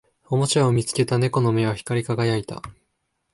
[0.31, 2.63] おもちゃを見つけた猫の目は光り輝いた